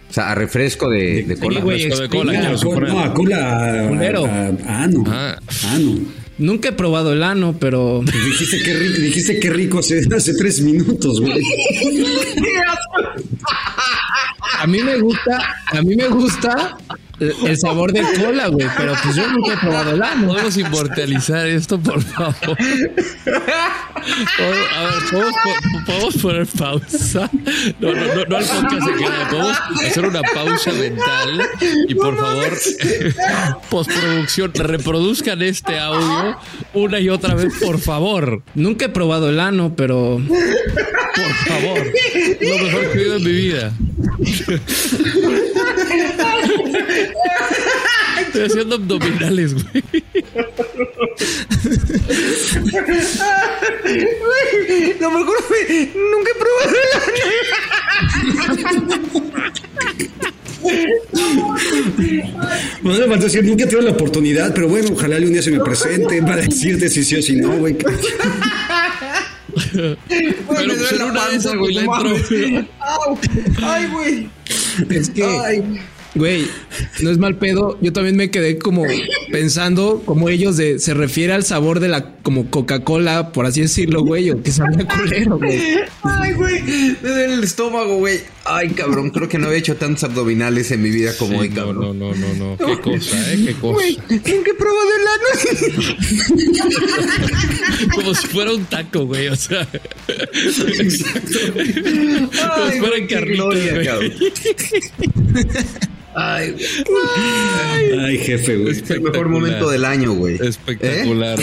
[0.09, 1.61] O sea, a refresco de, de cola.
[1.61, 2.89] güey, Refresco de cola, No, a cola, suponer.
[2.91, 3.83] no, a cola.
[3.85, 4.25] a- Culero.
[4.27, 5.05] A, a ano.
[5.09, 5.37] Ah.
[5.73, 5.99] Ano.
[6.39, 8.03] Nunca he probado el ano, pero...
[8.05, 11.43] Pues dijiste que rico, dijiste que rico hace, hace tres minutos, güey.
[14.59, 16.77] A mí me gusta, a mí me gusta
[17.21, 20.29] el sabor de cola, güey, pero pues yo nunca he probado el ano.
[20.29, 22.35] ¿Podemos inmortalizar esto, por favor?
[22.59, 22.65] A
[24.85, 27.31] ver, ¿podemos, po- ¿podemos poner pausa?
[27.81, 29.29] No, no, no, no al podcast en general.
[29.31, 31.43] Podemos hacer una pausa mental
[31.89, 32.51] y por favor,
[33.71, 36.37] postproducción, reproduzcan este audio
[36.75, 38.43] una y otra vez, por favor.
[38.55, 41.79] Nunca he probado el ano, pero Por favor.
[42.41, 43.73] Lo mejor que he oído en mi vida.
[48.21, 49.85] Estoy haciendo abdominales, güey.
[55.01, 55.91] Lo mejor fue.
[55.95, 56.77] Nunca he probado
[62.83, 65.61] No le faltó decir, nunca tuve la oportunidad, pero bueno, ojalá un día se me
[65.61, 67.77] presente para decirte si sí o si no, güey.
[69.75, 69.97] Me
[70.49, 72.67] duele en la una de panza, esas, güey, le entro.
[73.63, 74.29] Ay, güey.
[74.91, 75.81] Es que, Ay.
[76.17, 76.47] Güey,
[77.03, 77.79] no es mal pedo.
[77.81, 78.85] Yo también me quedé como
[79.31, 84.03] pensando como ellos de se refiere al sabor de la como Coca-Cola, por así decirlo,
[84.03, 85.61] güey, o que sabía culero, güey.
[86.03, 86.61] Ay, güey.
[87.03, 88.21] Duele el estómago, güey.
[88.45, 89.11] Ay, cabrón.
[89.11, 91.99] Creo que no había hecho tantos abdominales en mi vida como hoy, cabrón.
[91.99, 92.57] no, no, no, no.
[92.57, 93.45] Qué cosa, ¿eh?
[93.47, 93.75] Qué cosa.
[93.75, 95.27] Güey, nunca he probado el ano.
[97.95, 99.29] Como si fuera un taco, güey.
[99.29, 99.67] O sea.
[99.67, 101.05] Como si
[102.43, 104.13] Ay, fuera güey, qué carnitas, gloria, güey.
[106.17, 108.01] Ay, güey.
[108.01, 108.73] Ay, jefe, güey.
[108.73, 110.37] Es el mejor momento del año, güey.
[110.37, 111.39] Espectacular.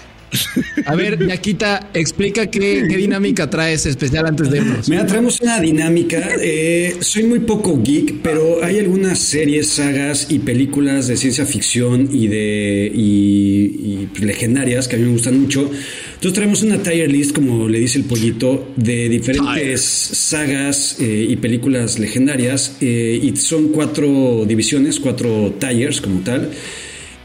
[0.89, 4.89] A ver, Yaquita, explica qué, qué dinámica traes especial antes de irnos.
[4.89, 6.31] Mira, traemos una dinámica.
[6.41, 12.09] eh, soy muy poco geek, pero hay algunas series, sagas y películas de ciencia ficción
[12.11, 15.69] y de y, legendarias que a mí me gustan mucho.
[16.15, 21.35] Entonces traemos una tier list, como le dice el pollito, de diferentes sagas eh, y
[21.35, 22.77] películas legendarias.
[22.81, 26.49] eh, y son cuatro divisiones, cuatro tires como tal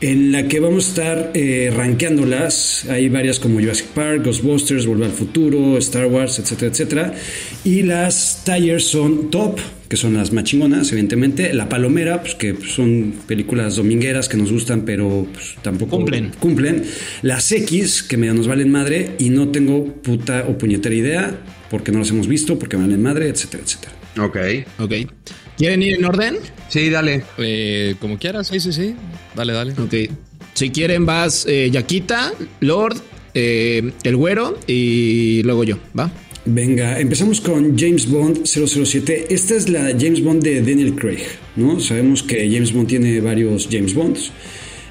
[0.04, 2.84] en la que vamos a estar eh, rankeándolas.
[2.90, 7.14] Hay varias como Jurassic Park, Ghostbusters, Volver al Futuro, Star Wars, etcétera, etcétera.
[7.64, 11.54] Y las tires son top, que son las más chingonas, evidentemente.
[11.54, 16.32] La Palomera, pues que son películas domingueras que nos gustan, pero pues, tampoco Cumplen.
[16.38, 16.84] cumplen.
[17.22, 21.34] Las X, que medio nos valen madre, y no tengo puta o puñetera idea,
[21.70, 24.03] porque no las hemos visto, porque me valen madre, etcétera, etcétera.
[24.18, 24.36] Ok.
[24.78, 24.92] Ok.
[25.56, 26.36] ¿Quieren ir en orden?
[26.68, 27.24] Sí, dale.
[27.38, 28.94] Eh, como quieras, sí, sí, sí.
[29.34, 29.72] Dale, dale.
[29.72, 29.94] Ok.
[30.54, 32.96] Si quieren, vas eh, Yaquita, Lord,
[33.34, 36.10] eh, el güero y luego yo, ¿va?
[36.46, 39.26] Venga, empezamos con James Bond 007.
[39.30, 41.22] Esta es la James Bond de Daniel Craig,
[41.56, 41.80] ¿no?
[41.80, 44.30] Sabemos que James Bond tiene varios James Bonds.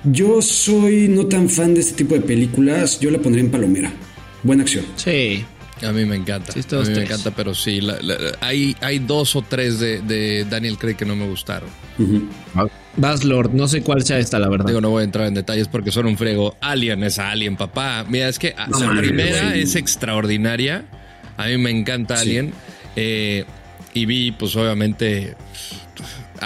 [0.03, 2.99] Yo soy no tan fan de este tipo de películas.
[2.99, 3.93] Yo la pondría en Palomera.
[4.41, 4.83] Buena acción.
[4.97, 5.45] Sí.
[5.85, 6.51] A mí me encanta.
[6.51, 7.81] Sí, a mí me encanta, pero sí.
[7.81, 11.69] la- la- hay, hay dos o tres de, de Daniel Craig que no me gustaron.
[12.95, 13.53] Vas, Lord.
[13.53, 14.65] No sé cuál sea esta, la verdad.
[14.65, 16.55] Digo, no voy a entrar en detalles porque son un frego.
[16.61, 18.05] Alien es Alien, papá.
[18.07, 19.61] Mira, es que No la primera güey.
[19.63, 20.85] es extraordinaria.
[21.37, 22.53] A mí me encanta Alien.
[22.95, 23.45] Eh,
[23.95, 25.35] y vi, pues obviamente,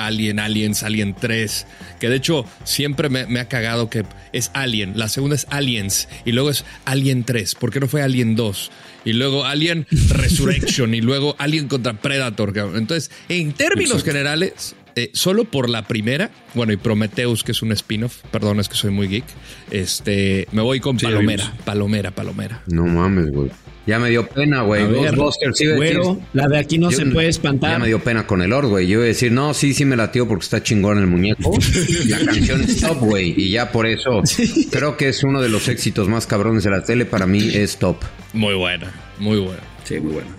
[0.05, 1.65] Alien, Aliens, Alien 3.
[1.99, 4.93] Que de hecho siempre me, me ha cagado que es Alien.
[4.97, 6.07] La segunda es Aliens.
[6.25, 7.55] Y luego es Alien 3.
[7.55, 8.71] ¿Por qué no fue Alien 2?
[9.05, 10.93] Y luego Alien Resurrection.
[10.93, 12.53] y luego Alien contra Predator.
[12.53, 12.77] cabrón.
[12.77, 17.71] Entonces, en términos generales, eh, solo por la primera, bueno, y Prometheus, que es un
[17.71, 19.25] spin-off, perdón, es que soy muy geek,
[19.71, 21.53] este, me voy con Sí, Palomera.
[21.65, 22.63] Palomera, Palomera.
[22.67, 23.49] No mames, güey.
[23.87, 24.85] Ya me dio pena, güey.
[24.85, 27.79] Ghostbusters, decir- güero, la de aquí no Yo- se puede Ya espantar.
[27.79, 28.85] me dio pena con el Lord, güey.
[28.85, 31.57] Yo iba a decir, no, sí, sí me latió porque está chingón el muñeco.
[32.07, 33.33] La canción es top, güey.
[33.37, 34.21] Y ya por eso
[34.69, 37.05] creo que es uno de los éxitos más cabrones de la tele.
[37.05, 37.97] Para mí es top.
[38.33, 39.61] Muy buena, muy buena.
[39.85, 40.29] Sí, muy buena.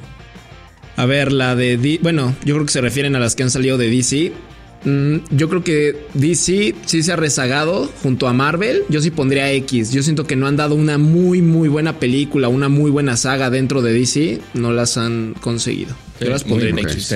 [0.97, 1.77] A ver, la de...
[1.79, 4.33] D- bueno, yo creo que se refieren a las que han salido de DC.
[4.85, 8.83] Mm, yo creo que DC sí se ha rezagado junto a Marvel.
[8.89, 9.93] Yo sí pondría X.
[9.93, 13.51] Yo siento que no han dado una muy, muy buena película, una muy buena saga
[13.51, 14.41] dentro de DC.
[14.55, 15.95] No las han conseguido.
[16.21, 17.15] Yo las pondría en X.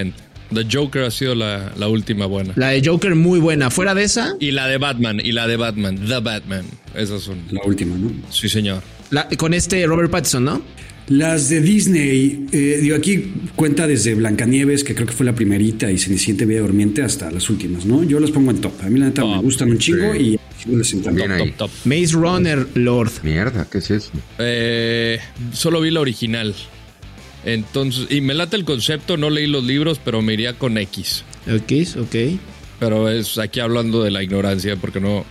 [0.53, 2.53] The Joker ha sido la, la última buena.
[2.57, 3.71] La de Joker muy buena.
[3.71, 6.67] Fuera de esa, Y la de Batman, y la de Batman, The Batman.
[6.95, 7.39] Esas son.
[7.51, 8.11] La última, ¿no?
[8.31, 8.83] Sí, señor.
[9.11, 10.63] la- con este Robert Pattinson, ¿no?
[11.09, 15.91] Las de Disney, eh, digo, aquí cuenta desde Blancanieves, que creo que fue la primerita,
[15.91, 18.05] y Cenicienta y Bella Durmiente, hasta las últimas, ¿no?
[18.05, 18.73] Yo las pongo en top.
[18.83, 20.39] A mí la neta me gustan un chingo sí.
[20.67, 21.35] y les encanta.
[21.35, 21.51] Ahí.
[21.51, 21.71] Top, top.
[21.85, 23.13] Maze Runner, Lord.
[23.23, 24.11] Mierda, ¿qué es eso?
[24.39, 25.19] Eh,
[25.53, 26.55] solo vi la original.
[27.45, 31.25] Entonces, y me late el concepto, no leí los libros, pero me iría con X.
[31.47, 32.15] X, ok.
[32.79, 35.25] Pero es aquí hablando de la ignorancia, porque no,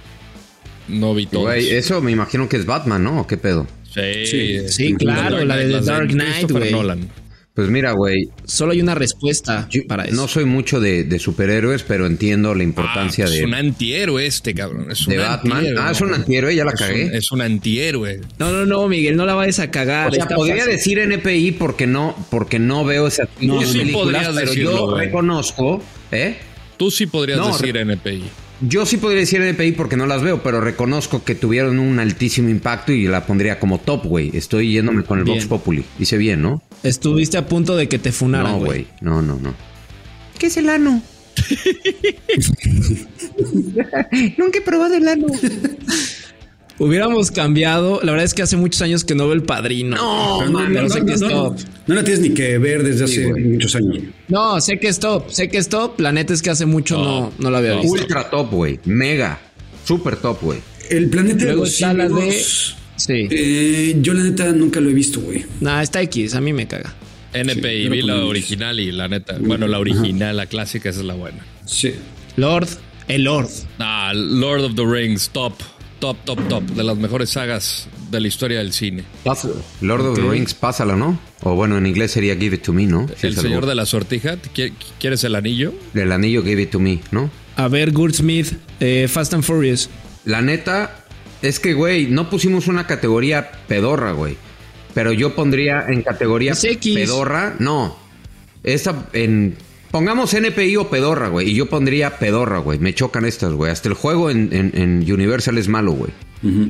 [0.89, 1.43] no vi todo.
[1.43, 3.21] Güey, eso me imagino que es Batman, ¿no?
[3.21, 3.67] ¿O ¿Qué pedo?
[3.93, 6.73] Sí, Sí, sí, claro, la de The Dark Knight, güey.
[7.53, 10.15] Pues mira, güey, Solo hay una respuesta yo para eso.
[10.15, 14.25] no soy mucho de, de superhéroes, pero entiendo la importancia Ah, de, Es un antihéroe
[14.25, 14.89] este, cabrón.
[14.89, 15.57] Es un de Batman.
[15.57, 16.15] antihéroe, Ah, es un ¿no?
[16.15, 17.17] antihéroe, ya la Es un- cagué.
[17.17, 18.21] Es un antihéroe.
[18.39, 20.11] No, no, no, Miguel, no la vayas a cagar.
[20.11, 20.71] O sea, podría fácil.
[20.71, 24.87] decir NPI porque no, porque no veo esas No, sí películas, podrías pero decirlo, yo
[24.91, 25.05] güey.
[25.07, 26.37] reconozco, ¿eh?
[26.77, 28.23] Tú sí podrías No, decir NPI.
[28.61, 32.49] Yo sí podría decir NPI porque no las veo, pero reconozco que tuvieron un altísimo
[32.49, 34.29] impacto y la pondría como top, güey.
[34.35, 35.37] Estoy yéndome con el Bien.
[35.37, 35.83] Vox Populi.
[35.99, 36.61] Hice bien, ¿no?
[36.83, 38.83] Estuviste a punto de que te funaran, no, güey.
[38.83, 38.87] güey.
[39.01, 39.53] No, no, no.
[40.37, 41.01] ¿Qué es el ano?
[44.37, 45.27] Nunca he probado el ano.
[46.81, 47.99] Hubiéramos cambiado.
[48.01, 49.95] La verdad es que hace muchos años que no veo el padrino.
[49.95, 51.57] No, pero, mames, pero no, sé no, que es no, top.
[51.85, 53.43] No la tienes ni que ver desde Sí, hace güey.
[53.43, 53.97] muchos años.
[54.27, 55.29] No, sé que es top.
[55.29, 55.99] Sé que es top.
[55.99, 57.91] La neta es que hace mucho no, no la había visto.
[57.91, 58.79] Ultra top, güey.
[58.85, 59.39] Mega.
[59.85, 60.59] Super top, güey.
[60.89, 62.31] El planeta de Luego los está la de.
[62.95, 63.27] Sí.
[63.29, 65.45] Eh, yo la neta nunca lo he visto, güey.
[65.59, 66.93] Nah, está X, a mí me caga.
[67.33, 69.37] NPI, Sí, vi la original y la neta.
[69.39, 71.45] Bueno, la original, la clásica, esa es la buena.
[71.65, 71.93] Sí.
[72.35, 72.67] Lord,
[73.07, 73.49] el Lord.
[73.79, 75.53] Ah, Lord of the Rings, top,
[76.01, 76.63] top, top, top.
[76.63, 79.05] De las mejores sagas de la historia del cine.
[79.79, 80.21] Lord of the.
[80.29, 81.17] Rings, pásala, ¿no?
[81.43, 83.07] O bueno, en inglés sería Give it to me, ¿no?
[83.21, 85.73] El señor de la sortija, ¿qui- ¿quieres el anillo?
[85.93, 87.29] El anillo Give it to me, ¿no?
[87.55, 89.89] A ver, Gurdsmith, eh, Fast and Furious.
[90.25, 91.05] La neta,
[91.41, 94.35] es que, güey, no pusimos una categoría pedorra, güey.
[94.93, 96.53] Pero yo pondría en categoría
[96.93, 97.95] pedorra, no.
[98.63, 99.55] Esta en.
[99.91, 101.49] Pongamos NPI o pedorra, güey.
[101.49, 102.79] Y yo pondría pedorra, güey.
[102.79, 103.71] Me chocan estas, güey.
[103.71, 106.11] Hasta el juego en, en- en Universal es malo, güey.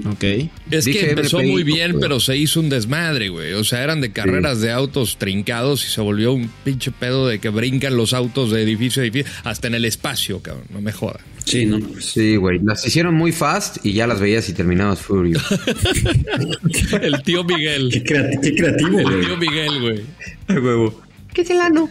[0.06, 0.50] Ok.
[0.70, 2.02] Es Dije que empezó NPI, muy bien, güey.
[2.02, 3.54] pero se hizo un desmadre, güey.
[3.54, 7.40] O sea, eran de carreras de autos trincados y se volvió un pinche pedo de
[7.40, 10.66] que brincan los autos de edificio a edificio, hasta en el espacio, cabrón.
[10.72, 11.20] No me joda.
[11.46, 11.80] Sí, no.
[12.02, 12.60] Sí, güey.
[12.64, 15.42] Las hicieron muy fast y ya las veías y terminabas furious.
[17.02, 17.90] El tío Miguel.
[17.92, 19.22] Qué, creati- qué creativo, El güey.
[19.26, 20.60] tío Miguel, güey.
[20.62, 21.02] huevo.
[21.34, 21.90] ¿Qué es el ano?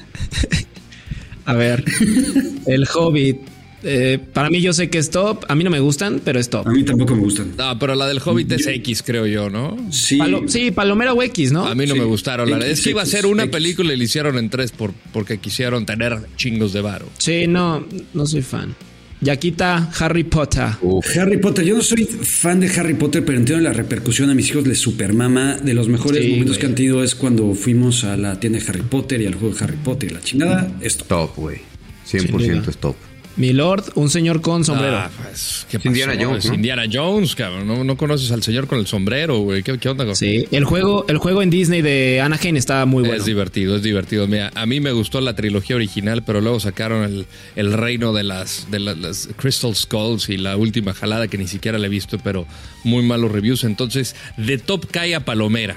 [1.44, 1.84] A ver,
[2.66, 3.38] el Hobbit.
[3.82, 5.44] Eh, para mí yo sé que es top.
[5.48, 6.66] A mí no me gustan, pero es top.
[6.68, 7.54] A mí tampoco me gustan.
[7.56, 9.74] No, pero la del Hobbit es X, creo yo, ¿no?
[9.90, 10.18] Sí.
[10.18, 11.66] Palo- sí, Palomera o X, ¿no?
[11.66, 11.98] A mí no Sí.
[12.00, 12.50] me gustaron.
[12.50, 13.52] La X, es que iba a ser una X.
[13.52, 17.06] película y la hicieron en tres por, porque quisieron tener chingos de varo.
[17.16, 18.76] Sí, no, no soy fan.
[19.20, 20.68] Yaquita, Harry Potter.
[21.16, 24.48] Harry Potter, yo no soy fan de Harry Potter, pero entiendo la repercusión a mis
[24.50, 25.56] hijos les supermama.
[25.58, 26.60] De los mejores Sí, momentos güey.
[26.60, 29.54] que han tenido es cuando fuimos a la tienda de Harry Potter y al juego
[29.54, 30.72] de Harry Potter y la chingada.
[30.80, 31.04] Esto.
[31.04, 31.58] Top, güey.
[32.04, 32.30] Sin 100%
[32.60, 32.70] duda.
[32.70, 32.96] es top.
[33.36, 34.98] Mi Lord, un señor con sombrero.
[34.98, 36.14] Ah, pues, ¿qué Es Indiana?
[36.20, 36.44] Jones.
[36.46, 37.66] Indiana Jones, cabrón.
[37.66, 39.62] No, no conoces al señor con el sombrero, güey.
[39.62, 43.02] ¿Qué, qué onda con Sí, el juego, el juego en Disney de Anaheim está muy
[43.02, 43.16] bueno.
[43.16, 44.26] Es divertido, es divertido.
[44.26, 48.24] Mira, a mí me gustó la trilogía original, pero luego sacaron el, el reino de
[48.24, 51.90] las, de la- las Crystal Skulls y la última jalada que ni siquiera la he
[51.90, 52.46] visto, pero
[52.84, 53.64] muy malos reviews.
[53.64, 55.76] Entonces, de top cae a Palomera.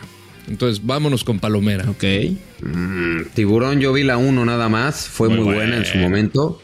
[0.49, 1.89] Entonces, vámonos con Palomera.
[1.89, 2.03] Ok.
[2.61, 5.07] Mm, Tiburón, yo vi la 1 nada más.
[5.07, 6.61] Fue Muy muy, buena en su momento.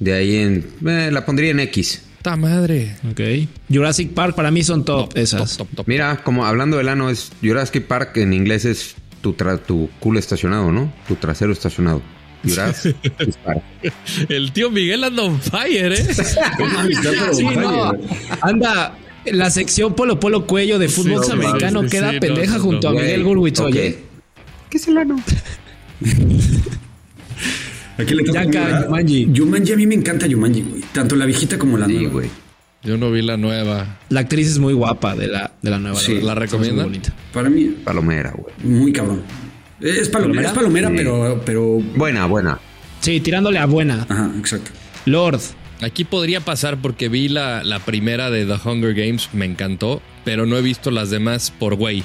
[0.00, 0.66] De ahí en.
[0.86, 2.02] eh, la pondría en X.
[2.22, 2.96] ¡Ta madre!
[3.10, 3.20] Ok.
[3.72, 5.56] Jurassic Park para mí son top, esas.
[5.56, 5.86] Top, top.
[5.88, 10.18] Mira, como hablando del ano, es Jurassic Park en inglés es tu, tra- tu culo
[10.18, 10.92] estacionado, ¿no?
[11.06, 12.02] Tu trasero estacionado.
[12.44, 12.96] Jurassic
[13.44, 13.62] Park.
[14.28, 16.06] El tío Miguel anda on fire, ¿eh?
[17.32, 17.92] Sí, no.
[18.42, 22.62] Anda, la sección Polo Polo Cuello de fútbol Sí, americano sí, queda sí, pendeja no,
[22.62, 23.66] junto no, a Miguel Gurwitz, ok.
[23.66, 23.98] oye.
[24.70, 25.20] ¿Qué es el ano?
[27.98, 28.44] Aquí le toca
[28.84, 29.28] Yumanji.
[29.32, 30.82] Yumanji, a mí me encanta Yumanji, güey.
[30.92, 32.10] Tanto la viejita como la Sí, nueva.
[32.12, 32.30] güey.
[32.84, 33.98] Yo no vi la nueva.
[34.08, 35.98] La actriz es muy guapa de la, de la nueva.
[35.98, 36.14] Sí.
[36.14, 36.48] verdad.
[36.52, 37.12] ¿La muy bonita.
[37.32, 38.54] Para mí, Palomera, güey.
[38.62, 39.22] muy cabrón.
[39.80, 40.48] Es palomera, ¿Palomera?
[40.48, 40.94] es palomera, Sí.
[40.96, 41.64] pero, pero.
[41.96, 42.58] Buena, buena.
[43.00, 44.06] Sí, tirándole a buena.
[44.08, 44.70] Ajá, exacto.
[45.06, 45.40] Lord.
[45.80, 50.44] Aquí podría pasar porque vi la, la primera de The Hunger Games, me encantó, pero
[50.44, 52.02] no he visto las demás por güey.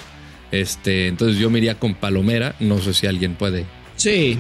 [0.52, 3.66] Este, entonces yo me iría con Palomera, no sé si alguien puede.
[3.96, 4.38] Sí.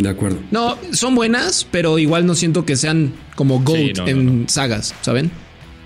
[0.00, 0.38] De acuerdo.
[0.50, 4.48] No, son buenas, pero igual no siento que sean como GOAT Sí, no, no, en
[4.48, 5.30] sagas, ¿saben?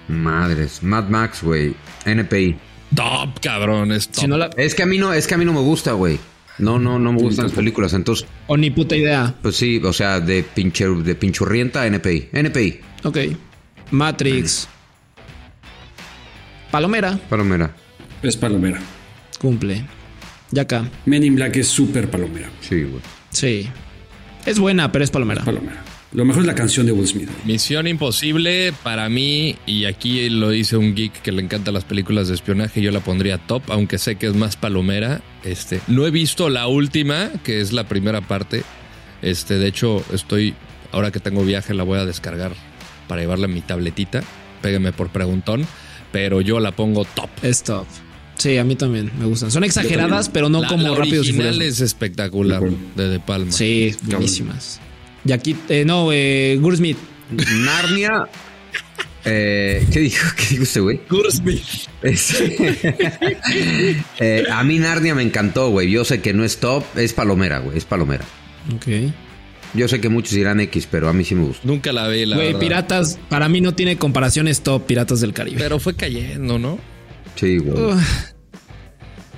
[0.08, 0.82] Madres.
[0.84, 1.74] Mad Max, güey.
[2.06, 2.56] NPI.
[2.94, 4.20] Top, cabrón, es top.
[4.20, 4.50] Si no la.
[4.56, 6.18] Es que a mí no, es que a mí no me gusta, güey.
[6.58, 7.92] No, no, no me gustan las películas.
[7.94, 9.34] Entonces, O ni puta idea.
[9.42, 12.28] pues sí, o sea, de pinche, de pinchurrienta, NPI.
[12.32, 12.80] NPI.
[13.02, 13.18] Ok.
[13.90, 14.68] Matrix.
[16.70, 17.18] Palomera.
[17.28, 17.74] Palomera.
[18.22, 18.78] Es palomera.
[19.40, 19.84] Cumple.
[20.52, 20.88] Ya acá.
[21.04, 22.48] Men in Black es súper palomera.
[22.60, 23.02] Sí, güey.
[23.30, 23.68] Sí.
[24.46, 25.42] Es buena, pero es palomera.
[25.44, 25.82] Palomera.
[26.12, 27.28] Lo mejor es la canción de Will Smith.
[27.44, 32.28] Misión Imposible para mí, y aquí lo dice un geek que le encanta las películas
[32.28, 35.22] de espionaje, yo la pondría top, aunque sé que es más palomera.
[35.42, 38.62] Este, no he visto la última, que es la primera parte.
[39.22, 40.54] Este, de hecho, estoy,
[40.92, 42.52] ahora que tengo viaje, la voy a descargar
[43.08, 44.22] para llevarla en mi tabletita.
[44.62, 45.66] Pégueme por preguntón,
[46.12, 47.30] pero yo la pongo top.
[47.42, 47.86] Es top.
[48.44, 49.50] Sí, a mí también me gustan.
[49.50, 51.62] Son exageradas, pero no La- como la rápidos y furiosos.
[51.62, 52.62] es espectacular
[52.94, 53.50] de De Palma.
[53.50, 54.80] Sí, buenísimas.
[55.24, 56.98] Y aquí, eh, no, eh, Gursmith.
[57.30, 58.26] Narnia.
[59.24, 60.26] Eh, ¿Qué dijo?
[60.36, 61.00] ¿Qué dijo usted, güey?
[62.02, 62.36] Es-
[64.20, 65.90] Eh, a mí Narnia me encantó, güey.
[65.90, 67.78] Yo sé que no es top, es palomera, güey.
[67.78, 68.24] Es palomera.
[68.76, 68.86] Ok.
[69.72, 71.62] Yo sé que muchos dirán X, pero a mí sí me gusta.
[71.66, 72.60] Nunca la vi, la Güey, verdad.
[72.60, 75.56] Piratas, para mí no tiene comparaciones top Piratas del Caribe.
[75.58, 76.78] Pero fue cayendo, ¿no?
[77.36, 77.94] Sí, güey.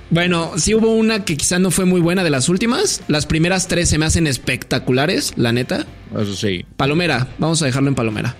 [0.09, 3.01] Bueno, sí hubo una que quizá no fue muy buena de las últimas.
[3.07, 5.85] Las primeras tres se me hacen espectaculares, la neta.
[6.17, 6.65] Eso sí.
[6.77, 8.35] Palomera, vamos a dejarlo en Palomera.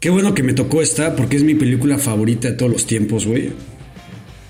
[0.00, 3.26] Qué bueno que me tocó esta porque es mi película favorita de todos los tiempos,
[3.26, 3.52] güey.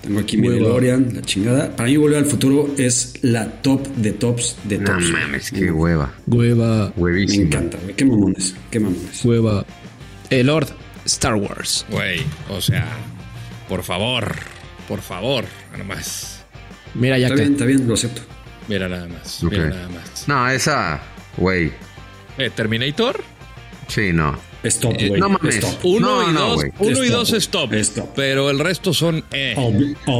[0.01, 0.49] Tengo aquí mi.
[0.49, 1.75] DeLorean, la chingada.
[1.75, 5.11] Para mí Volver al Futuro es la top de tops de No tops.
[5.11, 6.11] mames, qué hueva.
[6.27, 7.45] Hueva, Me Huevísima.
[7.45, 7.95] encanta, güey.
[7.95, 9.23] Qué mamones, qué mamones.
[9.23, 9.63] hueva.
[10.31, 10.67] El Lord,
[11.05, 11.85] Star Wars.
[11.89, 12.85] Güey, o sea,
[13.69, 14.35] por favor.
[14.87, 16.43] Por favor, nada más.
[16.93, 18.21] Mira, ya Está bien, está bien, lo acepto.
[18.67, 19.43] Mira nada más.
[19.43, 19.51] Ok.
[19.51, 20.27] Mira nada más.
[20.27, 21.01] No, esa,
[21.37, 21.71] güey.
[22.37, 23.23] Eh, Terminator.
[23.87, 24.37] Sí, no.
[24.63, 25.19] Stop, Eh, güey.
[25.19, 25.55] no mames.
[25.57, 25.83] Stop.
[25.85, 28.09] Uno No, y no, dos, uno y dos stop, Stop.
[28.15, 29.55] pero el resto son eh.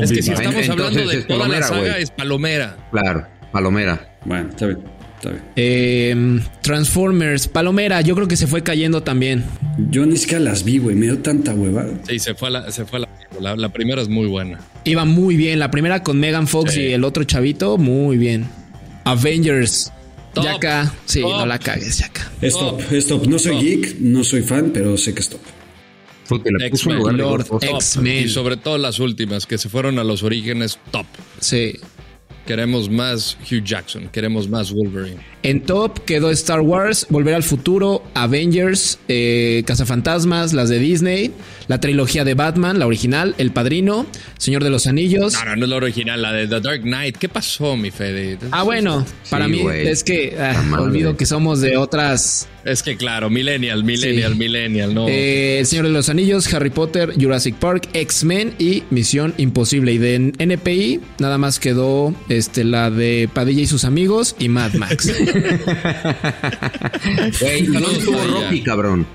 [0.02, 2.78] Es que si estamos Entonces hablando de es toda la palomera, saga es palomera.
[2.91, 4.17] Claro, palomera.
[4.26, 4.80] Bueno, está bien.
[5.15, 5.43] Está bien.
[5.56, 9.45] Eh, Transformers, Palomera, yo creo que se fue cayendo también.
[9.89, 10.97] Yo ni siquiera las vi, güey.
[10.97, 11.86] Me dio tanta hueva.
[12.06, 14.60] Sí, se fue a la, se fue a la, la, la primera es muy buena.
[14.86, 15.60] Iba muy bien.
[15.60, 16.82] La primera con Megan Fox Sí.
[16.82, 18.48] y el otro chavito, muy bien.
[19.06, 19.91] Avengers.
[20.34, 20.46] Top.
[20.46, 20.93] Yaka.
[21.06, 21.32] Sí, Top.
[21.32, 22.32] no la cagues, Yaka.
[22.41, 23.28] Stop, stop.
[23.28, 25.41] No soy geek, no soy fan, pero sé que stop.
[26.28, 26.96] Porque le puso X-Men.
[26.98, 27.63] en lugar de Lord.
[27.63, 28.26] X-Men.
[28.26, 31.06] Y sobre todo las últimas, que se fueron a los orígenes top.
[31.39, 31.74] Sí.
[32.45, 35.17] Queremos más Hugh Jackson, queremos más Wolverine.
[35.43, 41.32] En top quedó Star Wars, Volver al Futuro, Avengers, eh, Cazafantasmas, las de Disney,
[41.67, 44.06] la trilogía de Batman, la original, El Padrino,
[44.38, 45.34] Señor de los Anillos.
[45.34, 47.17] No, no, no es la original, la de The Dark Knight.
[47.17, 48.38] ¿Qué pasó, mi Fede?
[48.51, 52.47] Ah, bueno, para mí es que ah, olvido que somos de otras.
[52.65, 54.39] Es que claro, Millennial, Millennial, Sí.
[54.39, 55.10] Millennial, no.
[55.10, 59.91] Eh, El Señor de los Anillos, Harry Potter, Jurassic Park, X-Men y Misión Imposible.
[59.93, 64.74] Y de NPI nada más quedó este, la de Padilla y sus amigos y Mad
[64.74, 65.12] Max.
[67.41, 68.24] Güey, ¿y ¿dónde estuvo.
[68.24, 69.06] Rocky, cabrón?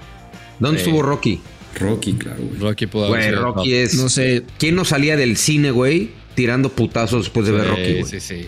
[0.59, 0.85] ¿Dónde Sí.
[0.87, 1.41] estuvo Rocky?
[1.79, 2.61] Rocky, claro, güey.
[2.61, 3.95] Rocky pudo haber Güey, sido Rocky es.
[3.95, 4.43] no sé.
[4.59, 8.05] ¿Quién no salía del cine, güey, tirando putazos después de ver Sí, Rocky, güey?
[8.05, 8.47] Sí, sí.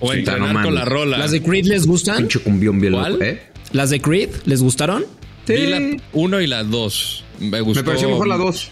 [0.00, 1.18] O Sí, entrenar no con la rola.
[1.18, 2.16] ¿Las de Creed les gustan?
[2.18, 3.12] Pinche cumbión bien ¿Cuál?
[3.12, 3.40] loco, ¿eh?
[3.72, 5.04] ¿Las de Creed les gustaron?
[5.46, 5.80] Vi la
[6.12, 7.24] uno y la dos.
[7.38, 7.80] Me gustó.
[7.82, 8.68] Me pareció mejor la 2.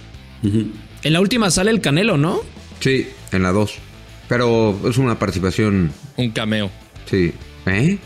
[1.03, 2.41] En la última sale el Canelo, ¿no?
[2.81, 3.75] Sí, en la 2.
[4.31, 5.91] Pero es una participación.
[6.17, 6.71] Un cameo.
[7.11, 7.33] Sí.
[7.67, 7.99] ¿Eh?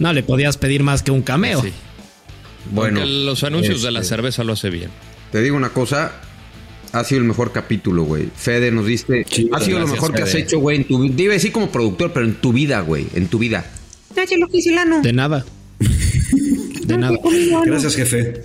[0.00, 1.62] No le podías pedir más que un cameo.
[1.62, 1.72] Sí.
[2.72, 2.98] Bueno.
[2.98, 4.90] Aunque los anuncios de la este, cerveza lo hace bien.
[5.30, 6.10] Te digo una cosa.
[6.90, 8.30] Ha sido el mejor capítulo, güey.
[8.34, 9.24] Fede nos diste.
[9.30, 11.22] Sí, ha sido lo mejor que has hecho, güey, en tu vida.
[11.22, 13.06] Iba a decir como productor, pero en tu vida, güey.
[13.14, 13.64] En tu vida.
[15.02, 15.44] De nada.
[16.84, 17.16] De nada.
[17.64, 18.42] Gracias, jefe.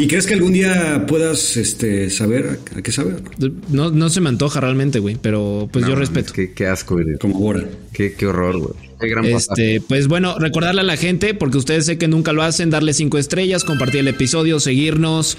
[0.00, 3.20] ¿Y crees que algún día puedas este, saber a, qué saber?
[3.68, 6.32] No, no se me antoja realmente, güey, pero pues No, yo respeto.
[6.32, 7.18] Qué, qué asco, güey.
[7.18, 7.64] Como ahora.
[7.92, 8.74] Qué, qué horror, güey.
[9.00, 9.24] Qué gran.
[9.24, 12.92] Este, pues bueno, recordarle a la gente, porque ustedes sé que nunca lo hacen, darle
[12.92, 15.36] cinco estrellas, compartir el episodio, seguirnos,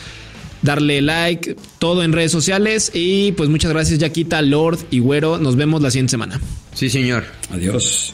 [0.62, 2.92] darle like, todo en redes sociales.
[2.94, 5.38] Y pues muchas gracias, Yaquita, Lord y Güero.
[5.38, 6.42] Nos vemos la siguiente semana.
[6.74, 7.24] Sí, señor.
[7.50, 8.14] Adiós.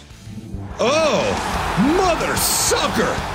[0.77, 1.23] Oh,
[1.97, 3.35] Mother Sucker.